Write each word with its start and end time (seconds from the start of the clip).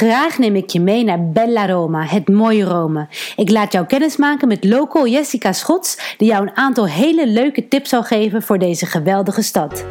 Graag 0.00 0.38
neem 0.38 0.56
ik 0.56 0.70
je 0.70 0.80
mee 0.80 1.04
naar 1.04 1.28
Bella 1.28 1.66
Roma, 1.66 2.02
het 2.02 2.28
mooie 2.28 2.64
Rome. 2.64 3.08
Ik 3.36 3.50
laat 3.50 3.72
jou 3.72 3.86
kennismaken 3.86 4.48
met 4.48 4.64
local 4.64 5.06
Jessica 5.06 5.52
Schots, 5.52 6.14
die 6.16 6.28
jou 6.28 6.42
een 6.42 6.56
aantal 6.56 6.86
hele 6.86 7.26
leuke 7.26 7.68
tips 7.68 7.88
zal 7.88 8.02
geven 8.02 8.42
voor 8.42 8.58
deze 8.58 8.86
geweldige 8.86 9.42
stad. 9.42 9.84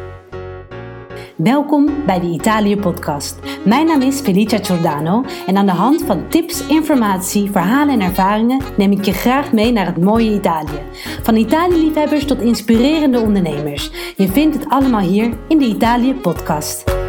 Welkom 1.36 2.04
bij 2.06 2.20
de 2.20 2.26
Italië 2.26 2.76
Podcast. 2.76 3.38
Mijn 3.64 3.86
naam 3.86 4.02
is 4.02 4.20
Felicia 4.20 4.58
Giordano 4.62 5.24
en 5.46 5.56
aan 5.56 5.66
de 5.66 5.72
hand 5.72 6.02
van 6.02 6.28
tips, 6.28 6.66
informatie, 6.66 7.50
verhalen 7.50 8.00
en 8.00 8.06
ervaringen 8.06 8.62
neem 8.76 8.92
ik 8.92 9.04
je 9.04 9.12
graag 9.12 9.52
mee 9.52 9.72
naar 9.72 9.86
het 9.86 10.00
mooie 10.00 10.34
Italië. 10.34 10.82
Van 11.22 11.36
Italië-liefhebbers 11.36 12.26
tot 12.26 12.40
inspirerende 12.40 13.20
ondernemers. 13.20 13.90
Je 14.16 14.28
vindt 14.28 14.54
het 14.54 14.68
allemaal 14.68 15.00
hier 15.00 15.36
in 15.48 15.58
de 15.58 15.66
Italië 15.66 16.14
Podcast. 16.14 16.99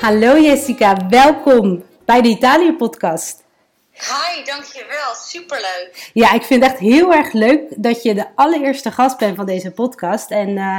Hallo 0.00 0.38
Jessica, 0.38 1.08
welkom 1.08 1.82
bij 2.04 2.22
de 2.22 2.28
Italië 2.28 2.72
Podcast. 2.72 3.44
Hi, 3.92 4.44
dankjewel. 4.44 5.14
Superleuk. 5.14 6.10
Ja, 6.12 6.32
ik 6.32 6.42
vind 6.42 6.62
het 6.62 6.72
echt 6.72 6.80
heel 6.80 7.14
erg 7.14 7.32
leuk 7.32 7.62
dat 7.76 8.02
je 8.02 8.14
de 8.14 8.26
allereerste 8.34 8.90
gast 8.90 9.18
bent 9.18 9.36
van 9.36 9.46
deze 9.46 9.70
podcast. 9.70 10.30
En 10.30 10.48
uh, 10.48 10.78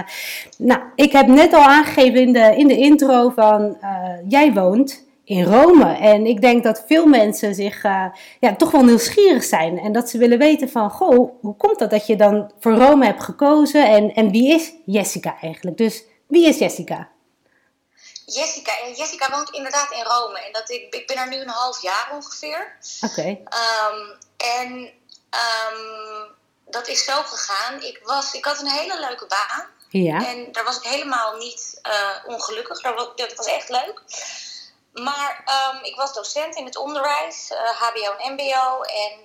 nou, 0.58 0.82
ik 0.96 1.12
heb 1.12 1.28
net 1.28 1.54
al 1.54 1.64
aangegeven 1.64 2.22
in 2.22 2.34
de, 2.34 2.56
in 2.58 2.68
de 2.68 2.78
intro 2.78 3.30
van 3.30 3.78
uh, 3.82 3.90
jij 4.28 4.54
woont 4.54 5.06
in 5.24 5.44
Rome. 5.44 5.86
En 5.86 6.26
ik 6.26 6.42
denk 6.42 6.64
dat 6.64 6.84
veel 6.88 7.06
mensen 7.06 7.56
zich 7.56 7.84
uh, 7.84 8.06
ja, 8.40 8.56
toch 8.56 8.72
wel 8.72 8.84
nieuwsgierig 8.84 9.44
zijn. 9.44 9.80
En 9.80 9.92
dat 9.92 10.10
ze 10.10 10.18
willen 10.18 10.38
weten 10.38 10.70
van, 10.70 10.90
goh, 10.90 11.32
hoe 11.42 11.56
komt 11.56 11.80
dat 11.80 11.90
dat 11.90 12.08
je 12.08 12.16
dan 12.16 12.52
voor 12.60 12.74
Rome 12.74 13.06
hebt 13.06 13.24
gekozen? 13.24 13.88
En, 13.88 14.14
en 14.14 14.32
wie 14.32 14.54
is 14.54 14.74
Jessica 14.86 15.36
eigenlijk? 15.42 15.78
Dus 15.78 16.04
wie 16.28 16.48
is 16.48 16.58
Jessica? 16.58 17.10
Jessica. 18.26 18.80
En 18.80 18.94
Jessica 18.94 19.32
woont 19.32 19.50
inderdaad 19.50 19.92
in 19.92 20.04
Rome. 20.04 20.40
En 20.40 20.52
dat 20.52 20.70
ik, 20.70 20.96
ik 20.96 21.08
ben 21.08 21.18
er 21.18 21.28
nu 21.28 21.38
een 21.38 21.50
half 21.50 21.82
jaar 21.82 22.10
ongeveer. 22.12 22.78
Oké. 23.02 23.20
Okay. 23.20 23.44
Um, 23.92 24.18
en 24.38 24.94
um, 25.32 26.36
dat 26.66 26.88
is 26.88 27.06
zo 27.06 27.22
gegaan. 27.24 27.82
Ik, 27.82 28.00
was, 28.04 28.34
ik 28.34 28.46
had 28.46 28.60
een 28.60 28.70
hele 28.70 29.00
leuke 29.00 29.26
baan. 29.26 29.66
Ja. 29.90 30.26
En 30.26 30.52
daar 30.52 30.64
was 30.64 30.78
ik 30.78 30.84
helemaal 30.84 31.36
niet 31.36 31.80
uh, 31.84 32.34
ongelukkig. 32.34 32.82
Dat 32.82 32.96
was, 32.96 33.08
dat 33.16 33.34
was 33.34 33.46
echt 33.46 33.70
leuk. 33.70 34.02
Maar 34.94 35.44
um, 35.74 35.84
ik 35.84 35.96
was 35.96 36.14
docent 36.14 36.56
in 36.56 36.66
het 36.66 36.78
onderwijs, 36.78 37.52
uh, 37.52 37.58
HBO 37.58 38.16
en 38.18 38.34
MBO. 38.34 38.82
En 38.82 39.20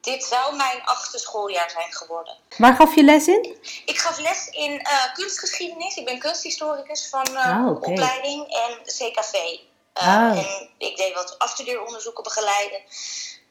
dit 0.00 0.24
zou 0.24 0.56
mijn 0.56 0.84
achtste 0.84 1.18
schooljaar 1.18 1.70
zijn 1.70 1.92
geworden. 1.92 2.36
Waar 2.58 2.74
gaf 2.74 2.94
je 2.94 3.02
les 3.02 3.26
in? 3.26 3.58
Ik 3.84 3.98
gaf 3.98 4.18
les 4.18 4.48
in 4.48 4.72
uh, 4.72 5.14
kunstgeschiedenis. 5.14 5.96
Ik 5.96 6.04
ben 6.04 6.18
kunsthistoricus 6.18 7.08
van 7.08 7.26
uh, 7.30 7.64
oh, 7.64 7.70
okay. 7.70 7.92
opleiding 7.92 8.46
en 8.48 8.82
CKV. 8.82 9.34
Uh, 9.34 10.06
oh. 10.06 10.38
En 10.38 10.70
ik 10.78 10.96
deed 10.96 11.14
wat 11.14 11.38
afstudeeronderzoeken 11.38 12.22
begeleiden. 12.22 12.80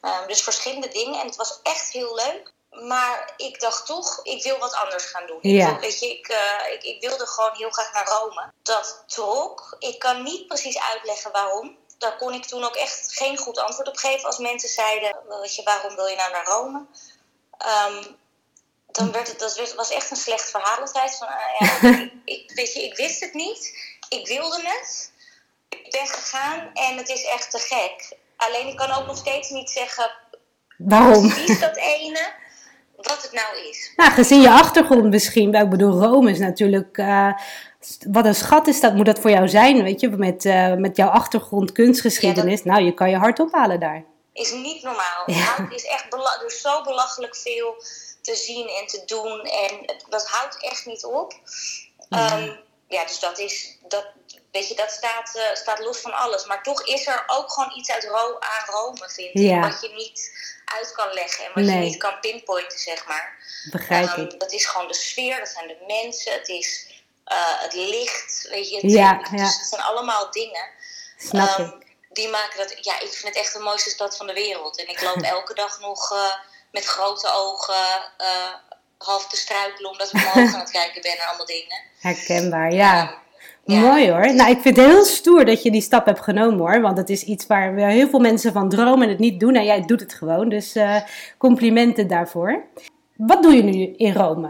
Um, 0.01 0.27
dus 0.27 0.41
verschillende 0.41 0.87
dingen. 0.87 1.19
En 1.19 1.25
het 1.25 1.35
was 1.35 1.59
echt 1.63 1.91
heel 1.91 2.15
leuk. 2.15 2.51
Maar 2.69 3.33
ik 3.37 3.59
dacht 3.59 3.85
toch, 3.85 4.19
ik 4.23 4.43
wil 4.43 4.57
wat 4.57 4.73
anders 4.73 5.05
gaan 5.05 5.27
doen. 5.27 5.39
Ja. 5.41 5.69
Ik, 5.69 5.79
weet 5.79 5.99
je, 5.99 6.17
ik, 6.17 6.29
uh, 6.29 6.73
ik, 6.73 6.83
ik 6.83 7.01
wilde 7.01 7.27
gewoon 7.27 7.53
heel 7.53 7.69
graag 7.69 7.93
naar 7.93 8.07
Rome. 8.07 8.51
Dat 8.63 9.03
trok. 9.07 9.75
Ik 9.79 9.99
kan 9.99 10.23
niet 10.23 10.47
precies 10.47 10.79
uitleggen 10.79 11.31
waarom 11.31 11.77
daar 11.99 12.17
kon 12.17 12.33
ik 12.33 12.45
toen 12.45 12.63
ook 12.63 12.75
echt 12.75 13.17
geen 13.17 13.37
goed 13.37 13.57
antwoord 13.57 13.87
op 13.87 13.97
geven. 13.97 14.25
Als 14.25 14.37
mensen 14.37 14.69
zeiden, 14.69 15.15
weet 15.41 15.55
je, 15.55 15.63
waarom 15.63 15.95
wil 15.95 16.05
je 16.05 16.15
nou 16.15 16.31
naar 16.31 16.45
Rome? 16.45 16.85
Um, 17.97 18.17
dan 18.91 19.11
werd 19.11 19.27
het, 19.27 19.39
dat 19.39 19.55
werd, 19.55 19.75
was 19.75 19.91
echt 19.91 20.11
een 20.11 20.17
slecht 20.17 20.49
verhaal 20.49 20.79
altijd. 20.79 21.15
Van, 21.17 21.27
uh, 21.27 21.59
ja, 21.59 21.99
ik, 21.99 22.13
ik, 22.35 22.51
weet 22.53 22.73
je, 22.73 22.83
ik 22.83 22.95
wist 22.95 23.19
het 23.19 23.33
niet. 23.33 23.77
Ik 24.09 24.27
wilde 24.27 24.61
het. 24.63 25.11
Ik 25.69 25.91
ben 25.91 26.07
gegaan 26.07 26.73
en 26.73 26.97
het 26.97 27.09
is 27.09 27.23
echt 27.23 27.51
te 27.51 27.59
gek. 27.59 28.17
Alleen 28.35 28.67
ik 28.67 28.75
kan 28.75 28.91
ook 28.91 29.05
nog 29.05 29.17
steeds 29.17 29.49
niet 29.49 29.69
zeggen... 29.69 30.11
Waarom? 30.77 31.29
Precies 31.29 31.59
dat 31.59 31.75
ene 31.75 32.33
wat 33.01 33.21
het 33.21 33.31
nou 33.31 33.69
is. 33.69 33.93
Nou, 33.95 34.11
gezien 34.11 34.41
je 34.41 34.49
achtergrond 34.49 35.09
misschien. 35.09 35.53
Ik 35.53 35.69
bedoel, 35.69 36.01
Rome 36.01 36.31
is 36.31 36.39
natuurlijk... 36.39 36.97
Uh, 36.97 37.33
wat 38.11 38.25
een 38.25 38.35
schat 38.35 38.67
is 38.67 38.79
dat, 38.79 38.93
moet 38.93 39.05
dat 39.05 39.19
voor 39.19 39.29
jou 39.29 39.47
zijn, 39.47 39.83
weet 39.83 39.99
je, 39.99 40.09
met, 40.09 40.45
uh, 40.45 40.73
met 40.73 40.95
jouw 40.95 41.09
achtergrond 41.09 41.71
kunstgeschiedenis. 41.71 42.63
Ja. 42.63 42.71
Nou, 42.71 42.83
je 42.83 42.93
kan 42.93 43.09
je 43.09 43.17
hart 43.17 43.39
ophalen 43.39 43.79
daar. 43.79 44.03
Is 44.33 44.51
niet 44.51 44.83
normaal. 44.83 45.23
Ja. 45.25 45.55
Het 45.55 45.73
is 45.73 45.85
echt 45.85 46.13
er 46.13 46.45
is 46.45 46.61
zo 46.61 46.81
belachelijk 46.81 47.35
veel 47.35 47.83
te 48.21 48.35
zien 48.35 48.67
en 48.67 48.87
te 48.87 49.01
doen 49.05 49.41
en 49.41 49.95
dat 50.09 50.27
houdt 50.27 50.63
echt 50.63 50.85
niet 50.85 51.05
op. 51.05 51.33
Ja, 52.09 52.37
um, 52.37 52.59
ja 52.87 53.03
dus 53.05 53.19
dat 53.19 53.39
is, 53.39 53.77
dat, 53.87 54.05
weet 54.51 54.67
je, 54.67 54.75
dat 54.75 54.91
staat, 54.91 55.35
uh, 55.35 55.55
staat 55.55 55.79
los 55.79 55.99
van 55.99 56.13
alles. 56.13 56.45
Maar 56.45 56.63
toch 56.63 56.87
is 56.87 57.07
er 57.07 57.23
ook 57.27 57.51
gewoon 57.51 57.77
iets 57.77 57.91
uit 57.91 58.03
Ro 58.03 58.37
aan 58.39 58.73
Rome, 58.75 58.97
vind 58.97 59.35
ik, 59.35 59.41
ja. 59.41 59.59
wat 59.59 59.81
je 59.81 59.93
niet 59.95 60.31
uit 60.77 60.91
kan 60.91 61.13
leggen 61.13 61.45
en 61.45 61.51
wat 61.53 61.63
nee. 61.63 61.75
je 61.75 61.81
niet 61.81 61.97
kan 61.97 62.19
pinpointen, 62.19 62.79
zeg 62.79 63.07
maar. 63.07 63.37
Begrijp 63.71 64.17
um, 64.17 64.23
ik. 64.23 64.39
Dat 64.39 64.51
is 64.51 64.65
gewoon 64.65 64.87
de 64.87 64.93
sfeer, 64.93 65.39
dat 65.39 65.49
zijn 65.49 65.67
de 65.67 65.77
mensen, 65.87 66.33
het 66.33 66.47
is 66.47 66.87
uh, 67.31 67.61
het 67.61 67.73
licht, 67.73 68.47
weet 68.49 68.69
je. 68.69 68.75
Het, 68.75 68.91
ja, 68.91 69.19
zijn, 69.25 69.41
ja. 69.41 69.45
het 69.45 69.67
zijn 69.69 69.81
allemaal 69.81 70.31
dingen. 70.31 70.69
Snap 71.17 71.59
um, 71.59 71.65
ik. 71.65 71.87
Die 72.09 72.27
maken 72.27 72.57
dat, 72.57 72.85
ja, 72.85 72.99
ik 72.99 73.11
vind 73.11 73.33
het 73.33 73.43
echt 73.43 73.53
de 73.53 73.59
mooiste 73.59 73.89
stad 73.89 74.17
van 74.17 74.27
de 74.27 74.33
wereld. 74.33 74.79
En 74.79 74.89
ik 74.89 75.01
loop 75.01 75.21
elke 75.35 75.53
dag 75.53 75.79
nog 75.79 76.11
uh, 76.11 76.33
met 76.71 76.85
grote 76.85 77.31
ogen 77.33 78.11
uh, 78.21 78.53
half 78.97 79.27
te 79.27 79.37
struikelen 79.37 79.91
omdat 79.91 80.13
ik 80.13 80.13
omhoog 80.13 80.53
aan 80.53 80.59
het 80.59 80.71
kijken 80.71 81.01
ben 81.01 81.17
naar 81.17 81.27
allemaal 81.27 81.45
dingen. 81.45 81.81
Herkenbaar, 81.99 82.71
ja. 82.71 83.01
Um, 83.01 83.17
ja. 83.69 83.79
Mooi 83.79 84.11
hoor. 84.11 84.33
Nou, 84.33 84.49
ik 84.49 84.61
vind 84.61 84.77
het 84.77 84.85
heel 84.85 85.05
stoer 85.05 85.45
dat 85.45 85.63
je 85.63 85.71
die 85.71 85.81
stap 85.81 86.05
hebt 86.05 86.21
genomen 86.21 86.59
hoor. 86.59 86.81
Want 86.81 86.97
het 86.97 87.09
is 87.09 87.23
iets 87.23 87.47
waar 87.47 87.75
heel 87.75 88.09
veel 88.09 88.19
mensen 88.19 88.53
van 88.53 88.69
dromen 88.69 89.03
en 89.03 89.09
het 89.09 89.19
niet 89.19 89.39
doen. 89.39 89.55
En 89.55 89.65
jij 89.65 89.85
doet 89.85 89.99
het 89.99 90.13
gewoon. 90.13 90.49
Dus 90.49 90.75
uh, 90.75 90.95
complimenten 91.37 92.07
daarvoor. 92.07 92.63
Wat 93.15 93.43
doe 93.43 93.53
je 93.53 93.63
nu 93.63 93.93
in 93.97 94.13
Rome? 94.13 94.49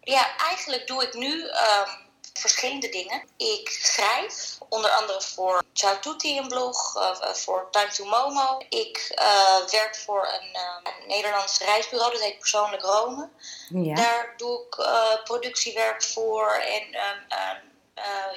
Ja, 0.00 0.26
eigenlijk 0.48 0.86
doe 0.86 1.02
ik 1.02 1.14
nu 1.14 1.42
um, 1.42 2.02
verschillende 2.32 2.88
dingen. 2.88 3.22
Ik 3.36 3.68
schrijf, 3.68 4.58
onder 4.68 4.90
andere 4.90 5.20
voor 5.20 5.62
Ciao 5.72 5.98
Tutti 6.00 6.38
een 6.38 6.48
blog, 6.48 6.96
uh, 6.96 7.32
voor 7.32 7.68
Time 7.70 7.92
to 7.92 8.04
Momo. 8.04 8.58
Ik 8.68 9.14
uh, 9.18 9.70
werk 9.70 9.96
voor 9.96 10.28
een, 10.40 10.48
uh, 10.52 10.92
een, 11.00 11.08
Nederlands 11.08 11.58
reisbureau, 11.58 12.12
dat 12.12 12.22
heet 12.22 12.38
Persoonlijk 12.38 12.82
Rome. 12.82 13.28
Ja. 13.68 13.94
Daar 13.94 14.34
doe 14.36 14.60
ik 14.60 14.86
productiewerk 15.24 16.02
voor 16.02 16.48
en 16.48 16.82
um, 16.82 17.71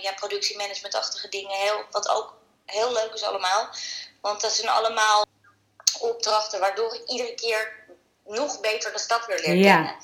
ja, 0.01 0.13
productiemanagementachtige 0.15 1.29
dingen. 1.29 1.57
Heel, 1.57 1.83
wat 1.91 2.09
ook 2.09 2.33
heel 2.65 2.91
leuk 2.93 3.13
is 3.13 3.23
allemaal. 3.23 3.69
Want 4.21 4.41
dat 4.41 4.51
zijn 4.51 4.69
allemaal 4.69 5.25
opdrachten 5.99 6.59
waardoor 6.59 6.93
ik 6.93 7.09
iedere 7.09 7.35
keer 7.35 7.85
nog 8.25 8.59
beter 8.59 8.91
de 8.91 8.99
stad 8.99 9.25
weer 9.25 9.41
leer 9.45 9.55
ja. 9.55 9.73
kennen. 9.73 9.95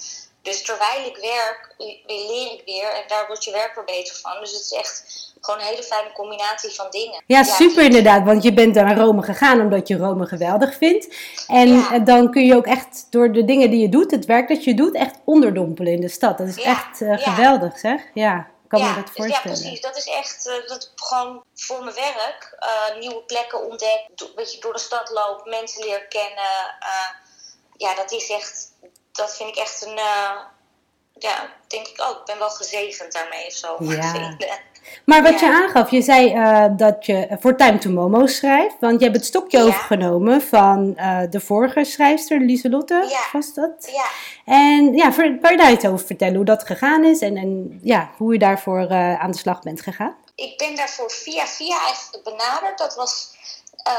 Dus 0.41 0.61
terwijl 0.61 1.05
ik 1.05 1.17
werk, 1.17 1.75
leer 2.07 2.51
ik 2.51 2.61
weer 2.65 2.89
en 2.93 3.03
daar 3.07 3.27
wordt 3.27 3.43
je 3.43 3.51
werk 3.51 3.75
weer 3.75 3.83
beter 3.83 4.15
van. 4.15 4.39
Dus 4.39 4.51
het 4.51 4.61
is 4.61 4.71
echt 4.71 5.03
gewoon 5.41 5.59
een 5.59 5.65
hele 5.65 5.83
fijne 5.83 6.11
combinatie 6.11 6.69
van 6.69 6.87
dingen. 6.89 7.23
Ja, 7.25 7.37
ja 7.37 7.43
super 7.43 7.83
inderdaad, 7.83 8.23
want 8.23 8.43
je 8.43 8.53
bent 8.53 8.75
naar 8.75 8.97
Rome 8.97 9.21
gegaan 9.21 9.61
omdat 9.61 9.87
je 9.87 9.97
Rome 9.97 10.25
geweldig 10.25 10.77
vindt. 10.77 11.15
En 11.47 11.67
ja. 11.67 11.99
dan 11.99 12.31
kun 12.31 12.45
je 12.45 12.55
ook 12.55 12.65
echt 12.65 13.07
door 13.09 13.31
de 13.31 13.45
dingen 13.45 13.69
die 13.69 13.79
je 13.79 13.89
doet, 13.89 14.11
het 14.11 14.25
werk 14.25 14.47
dat 14.47 14.63
je 14.63 14.73
doet, 14.73 14.95
echt 14.95 15.15
onderdompelen 15.25 15.93
in 15.93 16.01
de 16.01 16.09
stad. 16.09 16.37
Dat 16.37 16.47
is 16.47 16.55
ja. 16.55 16.63
echt 16.63 17.01
uh, 17.01 17.17
geweldig 17.17 17.79
zeg. 17.79 18.01
Ja, 18.13 18.47
kan 18.71 18.79
ja, 18.79 18.89
me 18.89 18.95
dat 18.95 19.03
voorstellen. 19.03 19.31
Ja, 19.31 19.41
precies. 19.41 19.81
Dat 19.81 19.97
is 19.97 20.05
echt 20.05 20.47
uh, 20.47 20.67
dat 20.67 20.91
gewoon 20.95 21.43
voor 21.55 21.83
mijn 21.83 21.95
werk 21.95 22.57
uh, 22.59 22.99
nieuwe 22.99 23.23
plekken 23.23 23.63
ontdekt, 23.69 24.09
do 24.15 24.31
weet 24.35 24.53
je, 24.53 24.59
door 24.59 24.73
de 24.73 24.79
stad 24.79 25.09
lopen, 25.09 25.49
mensen 25.49 25.83
leren 25.83 26.07
kennen. 26.07 26.75
ja, 27.77 27.95
dat 27.95 28.11
is 28.11 28.29
echt 28.29 28.71
dat 29.11 29.35
vind 29.35 29.49
ik 29.49 29.55
echt 29.55 29.85
een, 29.85 29.99
ja, 31.13 31.53
denk 31.67 31.87
ik 31.87 32.01
ook. 32.01 32.19
Ik 32.19 32.25
ben 32.25 32.39
wel 32.39 32.49
gezegend 32.49 33.13
daarmee 33.13 33.45
of 33.45 33.53
zo. 33.53 33.75
Ja. 33.79 34.37
Maar 35.05 35.23
wat 35.23 35.39
ja. 35.39 35.47
je 35.47 35.53
aangaf, 35.53 35.91
je 35.91 36.01
zei 36.01 36.35
uh, 36.35 36.65
dat 36.77 37.05
je 37.05 37.37
voor 37.39 37.55
Time 37.55 37.77
to 37.77 37.89
Momo 37.89 38.25
schrijft. 38.25 38.75
Want 38.79 38.99
je 38.99 39.05
hebt 39.05 39.17
het 39.17 39.25
stokje 39.25 39.57
ja. 39.57 39.63
overgenomen 39.63 40.41
van 40.41 40.93
uh, 40.97 41.19
de 41.29 41.39
vorige 41.39 41.83
schrijfster, 41.83 42.39
Lieselotte, 42.39 43.05
ja. 43.09 43.21
was 43.31 43.53
dat? 43.53 43.89
Ja. 43.93 44.05
En 44.53 44.93
ja, 44.95 45.11
voor, 45.11 45.37
kan 45.41 45.51
je 45.51 45.57
daar 45.57 45.71
iets 45.71 45.85
over 45.85 46.05
vertellen, 46.05 46.35
hoe 46.35 46.45
dat 46.45 46.63
gegaan 46.63 47.03
is 47.03 47.19
en, 47.19 47.37
en 47.37 47.79
ja, 47.83 48.09
hoe 48.17 48.33
je 48.33 48.39
daarvoor 48.39 48.89
aan 48.93 49.31
de 49.31 49.37
slag 49.37 49.61
bent 49.61 49.81
gegaan? 49.81 50.15
Ik 50.35 50.57
ben 50.57 50.75
daarvoor 50.75 51.11
via 51.11 51.45
via 51.45 51.77
eigenlijk 51.85 52.23
benaderd. 52.23 52.77
Dat 52.77 52.95
was 52.95 53.35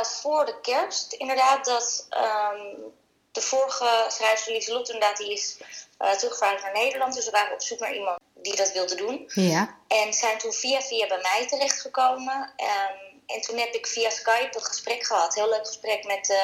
voor 0.03 0.44
de 0.44 0.55
kerst 0.62 1.12
inderdaad, 1.12 1.65
dat... 1.65 2.09
Um, 2.11 3.00
de 3.32 3.40
vorige 3.40 4.05
schrijfster 4.08 4.52
Lieselotte 4.52 4.93
inderdaad, 4.93 5.17
die 5.17 5.32
is 5.32 5.56
uh, 6.00 6.11
teruggevaardigd 6.11 6.64
naar 6.64 6.73
Nederland. 6.73 7.14
Dus 7.14 7.25
we 7.25 7.31
waren 7.31 7.52
op 7.52 7.62
zoek 7.62 7.79
naar 7.79 7.94
iemand 7.94 8.19
die 8.34 8.56
dat 8.56 8.73
wilde 8.73 8.94
doen. 8.94 9.31
Ja. 9.34 9.79
En 9.88 10.12
zijn 10.12 10.38
toen 10.38 10.52
via 10.52 10.81
via 10.81 11.06
bij 11.06 11.20
mij 11.23 11.46
terechtgekomen. 11.49 12.52
Um, 12.56 13.11
En 13.26 13.40
toen 13.40 13.58
heb 13.58 13.75
ik 13.75 13.87
via 13.87 14.11
Skype 14.11 14.56
een 14.56 14.64
gesprek 14.64 15.06
gehad. 15.06 15.34
Heel 15.34 15.49
leuk 15.49 15.67
gesprek 15.67 16.05
met 16.05 16.29
uh, 16.31 16.37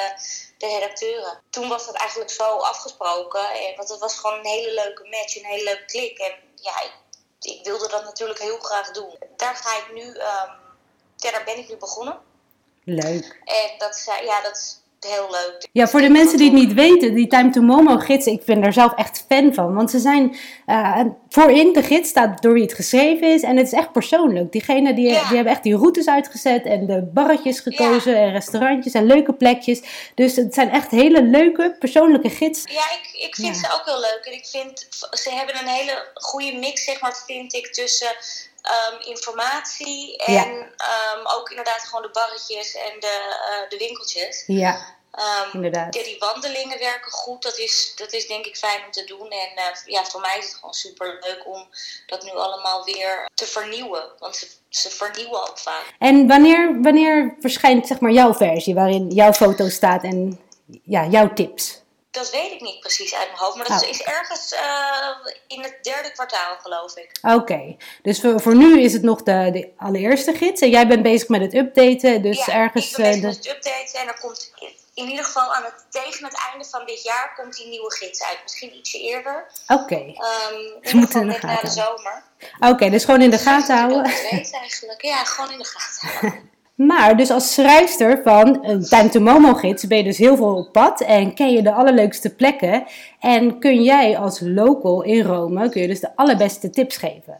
de 0.57 0.67
redacteuren. 0.67 1.41
Toen 1.49 1.67
was 1.69 1.85
dat 1.85 1.95
eigenlijk 1.95 2.31
zo 2.31 2.57
afgesproken. 2.57 3.49
En, 3.49 3.75
want 3.75 3.89
het 3.89 3.99
was 3.99 4.15
gewoon 4.15 4.39
een 4.39 4.45
hele 4.45 4.73
leuke 4.73 5.07
match, 5.09 5.35
een 5.35 5.45
hele 5.45 5.63
leuke 5.63 5.85
klik. 5.85 6.17
En 6.17 6.33
ja, 6.55 6.81
ik, 6.81 6.93
ik 7.41 7.63
wilde 7.63 7.87
dat 7.87 8.03
natuurlijk 8.03 8.39
heel 8.39 8.59
graag 8.59 8.91
doen. 8.91 9.17
Daar 9.35 9.55
ga 9.55 9.77
ik 9.77 9.93
nu, 9.93 10.05
um, 10.05 10.51
ja, 11.15 11.31
daar 11.31 11.43
ben 11.43 11.57
ik 11.57 11.69
nu 11.69 11.77
begonnen. 11.77 12.21
Leuk. 12.83 13.41
En 13.43 13.77
dat, 13.77 14.03
ja, 14.23 14.41
dat 14.41 14.57
is 14.57 14.78
heel 14.99 15.27
leuk. 15.31 15.67
Ja, 15.71 15.87
voor 15.87 16.01
de 16.01 16.09
mensen 16.09 16.37
die 16.37 16.49
het 16.49 16.59
niet 16.59 16.73
weten, 16.73 17.13
die 17.13 17.27
Time 17.27 17.49
to 17.49 17.61
Momo 17.61 17.97
gidsen, 17.97 18.31
ik 18.31 18.45
ben 18.45 18.63
er 18.63 18.73
zelf 18.73 18.93
echt 18.95 19.25
fan 19.29 19.53
van. 19.53 19.75
Want 19.75 19.91
ze 19.91 19.99
zijn, 19.99 20.37
uh, 20.67 21.01
voorin 21.29 21.73
de 21.73 21.83
gids 21.83 22.09
staat 22.09 22.41
door 22.41 22.53
wie 22.53 22.63
het 22.63 22.73
geschreven 22.73 23.33
is 23.33 23.41
en 23.41 23.57
het 23.57 23.65
is 23.65 23.73
echt 23.73 23.91
persoonlijk. 23.91 24.51
Diegenen 24.51 24.95
die, 24.95 25.07
die 25.07 25.35
hebben 25.35 25.53
echt 25.53 25.63
die 25.63 25.75
routes 25.75 26.07
uitgezet 26.07 26.65
en 26.65 26.85
de 26.85 27.01
barretjes 27.13 27.59
gekozen 27.59 28.15
en 28.15 28.31
restaurantjes 28.31 28.93
en 28.93 29.05
leuke 29.05 29.33
plekjes. 29.33 29.81
Dus 30.15 30.35
het 30.35 30.53
zijn 30.53 30.69
echt 30.69 30.91
hele 30.91 31.23
leuke 31.23 31.75
persoonlijke 31.79 32.29
gids. 32.29 32.63
Ja, 32.65 32.83
ik, 33.01 33.23
ik 33.27 33.35
vind 33.35 33.57
ze 33.57 33.73
ook 33.73 33.85
heel 33.85 33.99
leuk. 33.99 34.21
En 34.23 34.33
ik 34.33 34.45
vind, 34.45 34.87
ze 35.11 35.31
hebben 35.31 35.55
een 35.61 35.67
hele 35.67 36.07
goede 36.13 36.53
mix, 36.53 36.83
zeg 36.83 37.01
maar, 37.01 37.23
vind 37.27 37.53
ik, 37.53 37.73
tussen 37.73 38.15
Um, 38.63 38.99
informatie 38.99 40.17
en 40.17 40.49
um, 40.49 41.27
ook 41.37 41.49
inderdaad 41.49 41.81
gewoon 41.81 42.01
de 42.01 42.09
barretjes 42.09 42.75
en 42.75 42.99
de, 42.99 43.35
uh, 43.51 43.69
de 43.69 43.77
winkeltjes. 43.77 44.43
Ja. 44.47 44.97
Um, 45.13 45.53
inderdaad. 45.53 45.95
Ja, 45.95 46.03
die 46.03 46.19
wandelingen 46.19 46.79
werken 46.79 47.11
goed. 47.11 47.43
Dat 47.43 47.57
is, 47.57 47.93
dat 47.95 48.13
is 48.13 48.27
denk 48.27 48.45
ik 48.45 48.57
fijn 48.57 48.85
om 48.85 48.91
te 48.91 49.03
doen. 49.03 49.29
En 49.29 49.49
uh, 49.55 49.63
ja, 49.85 50.03
voor 50.05 50.21
mij 50.21 50.37
is 50.37 50.45
het 50.45 50.55
gewoon 50.55 50.73
super 50.73 51.17
leuk 51.19 51.41
om 51.45 51.67
dat 52.05 52.23
nu 52.23 52.31
allemaal 52.31 52.83
weer 52.83 53.29
te 53.33 53.45
vernieuwen. 53.45 54.03
Want 54.19 54.35
ze, 54.35 54.47
ze 54.69 54.89
vernieuwen 54.89 55.41
ook 55.41 55.57
vaak. 55.57 55.93
En 55.99 56.27
wanneer, 56.27 56.81
wanneer 56.81 57.35
verschijnt 57.39 57.87
zeg 57.87 57.99
maar 57.99 58.11
jouw 58.11 58.33
versie 58.33 58.75
waarin 58.75 59.09
jouw 59.09 59.33
foto 59.33 59.69
staat 59.69 60.03
en 60.03 60.39
ja, 60.83 61.05
jouw 61.05 61.33
tips? 61.33 61.81
Dat 62.11 62.29
weet 62.31 62.51
ik 62.51 62.61
niet 62.61 62.79
precies 62.79 63.15
uit 63.15 63.27
mijn 63.27 63.39
hoofd, 63.39 63.55
maar 63.55 63.67
dat 63.67 63.83
oh. 63.83 63.89
is 63.89 64.01
ergens 64.01 64.53
uh, 64.53 65.33
in 65.47 65.61
het 65.61 65.77
derde 65.81 66.11
kwartaal, 66.11 66.57
geloof 66.61 66.97
ik. 66.97 67.11
Oké, 67.21 67.35
okay. 67.35 67.77
dus 68.01 68.21
voor, 68.21 68.41
voor, 68.41 68.55
nu 68.55 68.81
is 68.81 68.93
het 68.93 69.01
nog 69.01 69.23
de, 69.23 69.49
de, 69.51 69.69
allereerste 69.77 70.33
gids 70.33 70.61
en 70.61 70.69
jij 70.69 70.87
bent 70.87 71.03
bezig 71.03 71.27
met 71.27 71.41
het 71.41 71.53
updaten. 71.53 72.21
Dus 72.21 72.45
ja, 72.45 72.53
ergens. 72.53 72.91
Ik 72.91 72.97
bezig 72.97 73.15
uh, 73.15 73.21
de... 73.21 73.27
met 73.27 73.35
het 73.35 73.47
updaten 73.47 73.99
en 73.99 74.07
er 74.07 74.19
komt 74.19 74.51
in 74.93 75.09
ieder 75.09 75.25
geval 75.25 75.53
aan 75.53 75.63
het, 75.63 75.85
tegen 75.89 76.25
het 76.25 76.49
einde 76.49 76.65
van 76.65 76.85
dit 76.85 77.03
jaar 77.03 77.33
komt 77.35 77.55
die 77.55 77.67
nieuwe 77.67 77.93
gids 77.93 78.23
uit. 78.23 78.39
Misschien 78.43 78.75
ietsje 78.75 78.99
eerder. 78.99 79.45
Oké. 79.67 79.81
Okay. 79.81 80.17
Um, 80.51 80.77
in 80.81 80.93
ieder 80.93 81.05
geval 81.05 81.23
net 81.23 81.41
na 81.41 81.61
de 81.61 81.69
zomer. 81.69 82.23
Oké, 82.59 82.71
okay, 82.71 82.89
dus 82.89 83.05
gewoon 83.05 83.21
in 83.21 83.29
de 83.29 83.37
gaten 83.37 83.77
houden. 83.77 84.03
Dat 84.03 84.21
weet 84.31 84.51
eigenlijk. 84.51 85.01
Ja, 85.01 85.23
gewoon 85.23 85.51
in 85.51 85.57
de 85.57 85.65
gaten 85.65 86.07
houden. 86.07 86.49
Maar 86.87 87.17
dus 87.17 87.31
als 87.31 87.53
schrijfster 87.53 88.21
van 88.23 88.59
een 88.61 88.83
Time 88.83 89.09
to 89.09 89.19
Momo 89.19 89.53
gids 89.53 89.87
ben 89.87 89.97
je 89.97 90.03
dus 90.03 90.17
heel 90.17 90.35
veel 90.35 90.55
op 90.55 90.71
pad 90.71 91.01
en 91.01 91.33
ken 91.33 91.51
je 91.51 91.61
de 91.61 91.71
allerleukste 91.73 92.35
plekken. 92.35 92.83
En 93.19 93.59
kun 93.59 93.83
jij 93.83 94.17
als 94.17 94.39
local 94.43 95.01
in 95.01 95.23
Rome, 95.23 95.69
kun 95.69 95.81
je 95.81 95.87
dus 95.87 95.99
de 95.99 96.15
allerbeste 96.15 96.69
tips 96.69 96.97
geven. 96.97 97.39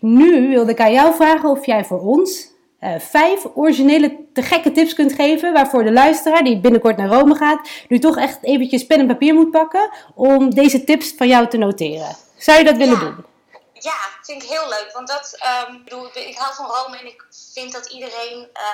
Nu 0.00 0.48
wilde 0.48 0.70
ik 0.70 0.80
aan 0.80 0.92
jou 0.92 1.14
vragen 1.14 1.50
of 1.50 1.66
jij 1.66 1.84
voor 1.84 2.00
ons 2.00 2.48
uh, 2.80 2.90
vijf 2.98 3.46
originele 3.54 4.16
te 4.32 4.42
gekke 4.42 4.72
tips 4.72 4.94
kunt 4.94 5.12
geven. 5.12 5.52
Waarvoor 5.52 5.84
de 5.84 5.92
luisteraar 5.92 6.44
die 6.44 6.60
binnenkort 6.60 6.96
naar 6.96 7.08
Rome 7.08 7.34
gaat, 7.34 7.68
nu 7.88 7.98
toch 7.98 8.16
echt 8.16 8.38
eventjes 8.42 8.86
pen 8.86 8.98
en 8.98 9.06
papier 9.06 9.34
moet 9.34 9.50
pakken 9.50 9.90
om 10.14 10.54
deze 10.54 10.84
tips 10.84 11.14
van 11.16 11.28
jou 11.28 11.48
te 11.48 11.56
noteren. 11.56 12.16
Zou 12.36 12.58
je 12.58 12.64
dat 12.64 12.76
willen 12.76 12.94
ja. 12.94 13.00
doen? 13.00 13.35
Ja, 13.78 13.96
vind 14.22 14.42
ik 14.42 14.48
heel 14.48 14.68
leuk. 14.68 14.92
Want 14.92 15.08
dat, 15.08 15.38
um, 15.68 15.84
bedoel, 15.84 16.16
ik 16.16 16.36
hou 16.36 16.54
van 16.54 16.66
Rome 16.66 16.98
en 16.98 17.06
ik 17.06 17.24
vind 17.52 17.72
dat 17.72 17.86
iedereen 17.86 18.50
uh, 18.52 18.70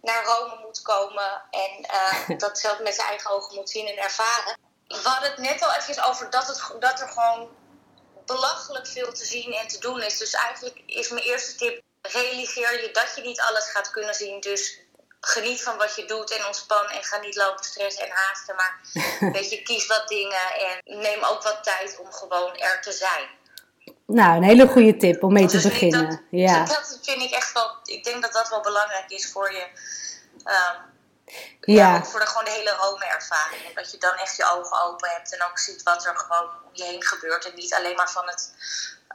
naar 0.00 0.24
Rome 0.24 0.58
moet 0.64 0.82
komen. 0.82 1.42
En 1.50 1.86
uh, 2.30 2.38
dat 2.44 2.58
zelf 2.58 2.78
met 2.80 2.94
zijn 2.94 3.08
eigen 3.08 3.30
ogen 3.30 3.54
moet 3.54 3.70
zien 3.70 3.86
en 3.86 3.98
ervaren. 3.98 4.58
We 4.88 5.08
hadden 5.08 5.30
het 5.30 5.38
net 5.38 5.62
al 5.62 5.74
even 5.74 6.04
over 6.04 6.30
dat, 6.30 6.46
het, 6.46 6.80
dat 6.80 7.00
er 7.00 7.08
gewoon 7.08 7.48
belachelijk 8.26 8.86
veel 8.86 9.12
te 9.12 9.24
zien 9.24 9.52
en 9.52 9.68
te 9.68 9.78
doen 9.78 10.02
is. 10.02 10.18
Dus 10.18 10.32
eigenlijk 10.32 10.82
is 10.86 11.08
mijn 11.08 11.24
eerste 11.24 11.54
tip: 11.54 11.82
realiseer 12.02 12.82
je 12.82 12.90
dat 12.90 13.12
je 13.16 13.22
niet 13.22 13.40
alles 13.40 13.70
gaat 13.70 13.90
kunnen 13.90 14.14
zien. 14.14 14.40
Dus 14.40 14.78
geniet 15.20 15.62
van 15.62 15.76
wat 15.76 15.96
je 15.96 16.04
doet 16.04 16.30
en 16.30 16.46
ontspan 16.46 16.88
en 16.88 17.04
ga 17.04 17.18
niet 17.18 17.36
lopen 17.36 17.64
stressen 17.64 18.04
en 18.04 18.10
haasten. 18.10 18.54
Maar 18.54 18.80
weet 19.32 19.50
je, 19.50 19.62
kies 19.62 19.86
wat 19.86 20.08
dingen 20.08 20.52
en 20.54 21.00
neem 21.00 21.24
ook 21.24 21.42
wat 21.42 21.64
tijd 21.64 21.98
om 21.98 22.12
gewoon 22.12 22.56
er 22.56 22.82
te 22.82 22.92
zijn. 22.92 23.28
Nou, 24.06 24.36
een 24.36 24.42
hele 24.42 24.68
goede 24.68 24.96
tip 24.96 25.22
om 25.22 25.32
mee 25.32 25.46
te 25.46 25.60
beginnen. 25.60 26.10
Dat, 26.10 26.20
ja. 26.30 26.64
dat 26.64 26.98
vind 27.02 27.22
ik 27.22 27.30
echt 27.30 27.52
wel. 27.52 27.70
Ik 27.84 28.04
denk 28.04 28.22
dat 28.22 28.32
dat 28.32 28.48
wel 28.48 28.60
belangrijk 28.60 29.10
is 29.10 29.30
voor 29.32 29.52
je. 29.52 29.66
Um, 30.44 30.92
ja. 31.60 31.94
ja 31.94 32.04
voor 32.04 32.20
de, 32.20 32.26
gewoon 32.26 32.44
de 32.44 32.50
hele 32.50 32.76
Rome-ervaring. 32.80 33.74
Dat 33.74 33.90
je 33.90 33.98
dan 33.98 34.14
echt 34.14 34.36
je 34.36 34.44
ogen 34.56 34.82
open 34.82 35.08
hebt 35.10 35.34
en 35.34 35.46
ook 35.50 35.58
ziet 35.58 35.82
wat 35.82 36.06
er 36.06 36.16
gewoon 36.16 36.48
om 36.64 36.70
je 36.72 36.84
heen 36.84 37.02
gebeurt. 37.04 37.44
En 37.46 37.52
niet 37.54 37.74
alleen 37.74 37.96
maar 37.96 38.10
van 38.10 38.26
het 38.26 38.52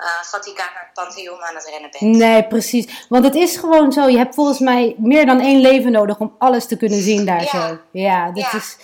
uh, 0.02 0.08
Vaticaan 0.22 0.74
naar 0.74 0.84
het 0.84 0.94
Pantheon 0.94 1.42
aan 1.42 1.56
het 1.56 1.66
rennen 1.66 1.92
bent. 1.92 2.16
Nee, 2.16 2.48
precies. 2.48 3.06
Want 3.10 3.26
het 3.26 3.36
is 3.36 3.58
gewoon 3.58 3.92
zo. 3.92 4.08
Je 4.08 4.18
hebt 4.18 4.36
volgens 4.36 4.60
mij 4.60 4.96
meer 4.98 5.26
dan 5.26 5.40
één 5.40 5.62
leven 5.62 5.92
nodig 5.92 6.18
om 6.18 6.36
alles 6.40 6.68
te 6.68 6.78
kunnen 6.78 7.02
zien 7.02 7.26
daar 7.26 7.44
ja. 7.44 7.68
zo. 7.68 7.80
Ja, 7.92 8.32
dat 8.32 8.52
Ja. 8.52 8.58
is. 8.58 8.78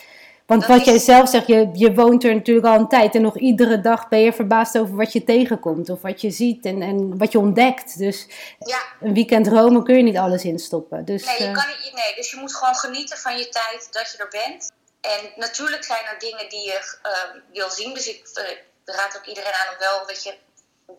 Want 0.45 0.61
Dat 0.61 0.69
wat 0.69 0.79
is- 0.79 0.85
jij 0.85 0.97
zelf 0.99 1.29
zegt, 1.29 1.47
je, 1.47 1.69
je 1.73 1.93
woont 1.93 2.23
er 2.23 2.33
natuurlijk 2.33 2.67
al 2.67 2.73
een 2.79 2.87
tijd 2.87 3.15
en 3.15 3.21
nog 3.21 3.37
iedere 3.37 3.81
dag 3.81 4.07
ben 4.07 4.19
je 4.19 4.33
verbaasd 4.33 4.77
over 4.77 4.95
wat 4.95 5.13
je 5.13 5.23
tegenkomt 5.23 5.89
of 5.89 6.01
wat 6.01 6.21
je 6.21 6.31
ziet 6.31 6.65
en, 6.65 6.81
en 6.81 7.17
wat 7.17 7.31
je 7.31 7.39
ontdekt. 7.39 7.97
Dus 7.97 8.27
Ja, 8.59 8.81
een 9.01 9.13
weekend 9.13 9.47
Rome 9.47 9.83
kun 9.83 9.97
je 9.97 10.03
niet 10.03 10.17
alles 10.17 10.43
instoppen. 10.43 11.05
Dus, 11.05 11.25
nee, 11.25 11.37
je 11.37 11.47
eh, 11.47 11.53
kan 11.53 11.65
niet, 11.67 11.93
nee, 11.93 12.15
dus 12.15 12.31
je 12.31 12.37
moet 12.37 12.55
gewoon 12.55 12.75
genieten 12.75 13.17
van 13.17 13.37
je 13.37 13.49
tijd 13.49 13.87
dat 13.91 14.11
je 14.11 14.17
er 14.17 14.27
bent. 14.29 14.71
En 15.01 15.31
natuurlijk 15.35 15.83
zijn 15.83 16.05
er 16.05 16.19
dingen 16.19 16.49
die 16.49 16.65
je 16.65 16.97
eh, 17.01 17.11
wil 17.53 17.69
zien. 17.69 17.93
Dus 17.93 18.07
ik 18.07 18.29
eh, 18.33 18.95
raad 18.95 19.17
ook 19.17 19.25
iedereen 19.25 19.53
aan 19.53 19.73
om 19.73 19.79
wel, 19.79 20.05
weet 20.07 20.23
je, 20.23 20.33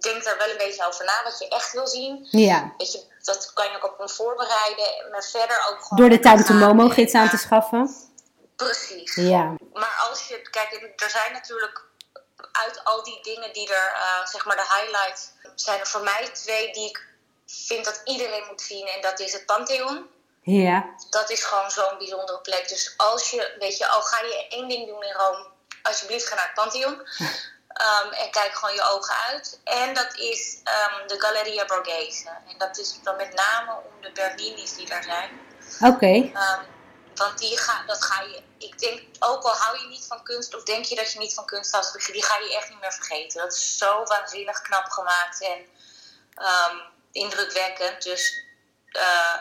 denk 0.01 0.25
daar 0.25 0.39
wel 0.39 0.51
een 0.51 0.59
beetje 0.67 0.87
over 0.87 1.05
na 1.05 1.21
wat 1.25 1.39
je 1.39 1.49
echt 1.49 1.73
wil 1.73 1.87
zien. 1.87 2.29
ja, 2.31 2.73
Weet 2.79 2.93
je, 2.93 3.03
dat 3.23 3.51
kan 3.55 3.67
je 3.71 3.77
ook 3.77 3.85
op 3.93 4.01
een 4.01 4.09
voorbereiden. 4.09 4.89
Maar 5.11 5.25
verder 5.25 5.57
ook 5.71 5.83
gewoon. 5.83 5.99
door 6.01 6.11
de 6.11 6.21
Time 6.21 6.43
to 6.43 6.55
Momo 6.55 6.89
gids 6.89 7.15
aan 7.15 7.29
te 7.29 7.37
schaffen. 7.37 7.91
Precies. 8.57 9.15
Ja, 9.15 9.55
Maar 9.73 10.05
als 10.09 10.29
je, 10.29 10.43
kijk, 10.51 10.93
er 10.97 11.11
zijn 11.11 11.33
natuurlijk 11.33 11.85
uit 12.53 12.85
al 12.85 13.03
die 13.03 13.23
dingen 13.23 13.53
die 13.53 13.75
er, 13.75 13.93
eh, 13.95 14.27
zeg 14.27 14.45
maar 14.45 14.57
de 14.57 14.75
highlights, 14.75 15.31
zijn 15.55 15.81
er 15.81 15.87
voor 15.87 16.03
mij 16.03 16.31
twee 16.33 16.73
die 16.73 16.89
ik 16.89 17.05
vind 17.47 17.85
dat 17.85 18.01
iedereen 18.05 18.45
moet 18.49 18.61
zien. 18.61 18.87
En 18.87 19.01
dat 19.01 19.21
is 19.21 19.33
het 19.33 19.47
Pantheon. 19.47 20.07
ja, 20.43 20.95
Dat 21.11 21.31
is 21.31 21.45
gewoon 21.45 21.71
zo'n 21.71 21.99
bijzondere 21.99 22.41
plek. 22.41 22.69
Dus 22.69 22.95
als 22.97 23.31
je, 23.31 23.57
weet 23.59 23.77
je, 23.79 23.89
al 23.89 24.03
ga 24.03 24.21
je 24.21 24.47
één 24.49 24.69
ding 24.69 24.87
doen 24.87 25.03
in 25.03 25.13
Rome, 25.13 25.47
alsjeblieft 25.83 26.27
ga 26.27 26.35
naar 26.35 26.45
het 26.45 26.55
Pantheon. 26.55 26.93
Um, 28.05 28.13
en 28.13 28.31
kijk 28.31 28.55
gewoon 28.55 28.75
je 28.75 28.83
ogen 28.83 29.15
uit. 29.29 29.61
En 29.65 29.95
dat 29.95 30.15
is 30.15 30.57
um, 30.57 31.09
de 31.09 31.21
Galleria 31.21 31.65
Borghese. 31.65 32.29
En 32.49 32.59
dat 32.59 32.79
is 32.79 32.99
dan 33.03 33.17
met 33.17 33.35
name 33.35 33.73
om 33.73 34.01
de 34.03 34.13
Bernini's 34.13 34.77
die 34.77 34.87
daar 34.87 35.03
zijn. 35.03 35.31
oké. 35.81 36.07
Um, 36.07 36.76
want 37.17 37.39
die 37.39 37.59
ga, 37.59 37.83
dat 37.87 38.03
ga 38.03 38.23
je, 38.23 38.43
ik 38.59 38.79
denk, 38.79 39.03
ook 39.19 39.43
al 39.43 39.53
hou 39.55 39.79
je 39.83 39.89
niet 39.89 40.07
van 40.09 40.23
kunst 40.23 40.57
of 40.57 40.63
denk 40.63 40.85
je 40.85 40.95
dat 40.95 41.13
je 41.13 41.19
niet 41.19 41.35
van 41.35 41.45
kunst 41.45 41.73
houdt, 41.73 42.13
die 42.13 42.25
ga 42.25 42.37
je 42.39 42.57
echt 42.57 42.71
niet 42.71 42.81
meer 42.81 42.93
vergeten. 42.93 43.41
Dat 43.41 43.53
is 43.53 43.79
zo 43.79 44.03
waanzinnig 44.05 44.63
knap 44.63 44.85
gemaakt 44.89 45.43
en 45.43 45.59
um, 46.39 46.81
indrukwekkend. 47.13 48.03
Dus 48.03 48.45
uh, 48.93 49.37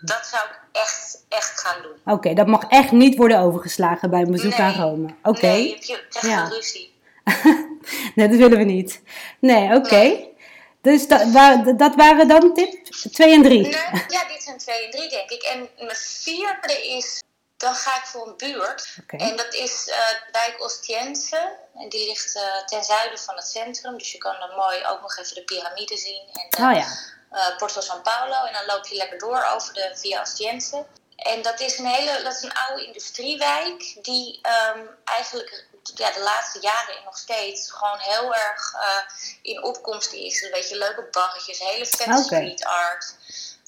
dat 0.00 0.26
zou 0.26 0.42
ik 0.48 0.60
echt, 0.72 1.24
echt 1.28 1.60
gaan 1.60 1.82
doen. 1.82 2.14
Oké, 2.14 2.34
dat 2.34 2.46
mag 2.46 2.64
echt 2.68 2.90
niet 2.92 3.16
worden 3.16 3.38
overgeslagen 3.38 4.10
bij 4.10 4.20
een 4.20 4.30
bezoek 4.30 4.56
Nee. 4.56 4.66
aan 4.66 4.74
Rome. 4.74 5.14
Oké, 5.22 5.46
Nee, 5.46 5.68
je, 5.80 6.06
krijgt 6.08 6.28
Ja. 6.28 6.48
ruzie. 6.48 6.96
nee, 8.14 8.28
dat 8.28 8.38
willen 8.38 8.58
we 8.58 8.64
niet. 8.64 9.02
Nee, 9.40 9.74
oké. 9.74 9.94
Nee. 9.96 10.36
Dus 10.82 11.08
dat, 11.08 11.78
dat 11.78 11.94
waren 11.94 12.28
dan 12.28 12.54
tip 12.54 12.84
2 13.12 13.32
en 13.32 13.42
3. 13.42 13.60
Nee, 13.60 13.72
ja, 14.08 14.24
dit 14.28 14.42
zijn 14.42 14.58
twee 14.58 14.84
en 14.84 14.90
drie, 14.90 15.08
denk 15.08 15.30
ik. 15.30 15.42
En 15.42 15.68
mijn 15.78 15.96
vierde 15.96 16.86
is, 16.88 17.22
dan 17.56 17.74
ga 17.74 17.96
ik 17.96 18.04
voor 18.04 18.26
een 18.26 18.36
buurt. 18.36 18.96
En 19.06 19.36
dat 19.36 19.54
is 19.54 19.88
eh 19.88 20.32
wijk 20.32 20.56
Ostiense. 20.58 21.56
En 21.74 21.88
die 21.88 22.06
ligt 22.08 22.36
eh, 22.36 22.64
ten 22.66 22.84
zuiden 22.84 23.18
van 23.18 23.34
het 23.36 23.46
centrum. 23.46 23.98
Dus 23.98 24.12
je 24.12 24.18
kan 24.18 24.36
dan 24.38 24.56
mooi 24.56 24.86
ook 24.86 25.00
nog 25.00 25.16
even 25.18 25.34
de 25.34 25.42
piramide 25.44 25.96
zien. 25.96 26.22
En 26.32 26.46
de, 26.50 26.56
Oh 26.56 26.72
ja. 26.72 26.86
eh, 27.30 27.56
Porto 27.56 27.80
San 27.80 28.02
Paolo. 28.02 28.44
En 28.44 28.52
dan 28.52 28.66
loop 28.66 28.86
je 28.86 28.96
lekker 28.96 29.18
door 29.18 29.46
over 29.54 29.74
de 29.74 29.90
Via 29.94 30.20
Ostiense. 30.20 30.86
En 31.16 31.42
dat 31.42 31.60
is 31.60 31.78
een 31.78 31.86
hele, 31.86 32.22
dat 32.22 32.36
is 32.36 32.42
een 32.42 32.52
oude 32.68 32.84
industriewijk 32.86 33.98
die 34.02 34.38
ehm, 34.42 34.80
eigenlijk 35.04 35.66
ja, 35.94 36.10
de 36.12 36.20
laatste 36.20 36.58
jaren 36.60 36.96
en 36.96 37.04
nog 37.04 37.16
steeds 37.18 37.70
gewoon 37.70 37.98
heel 37.98 38.34
erg 38.34 38.74
eh, 38.74 39.02
in 39.42 39.62
opkomst 39.62 40.12
is. 40.12 40.42
Een 40.42 40.50
beetje 40.50 40.78
leuke 40.78 41.08
barretjes, 41.10 41.58
hele 41.58 41.86
vette 41.86 42.22
street 42.22 42.64
art. 42.64 43.14